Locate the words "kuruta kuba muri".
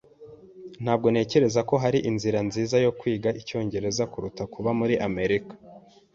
4.11-4.95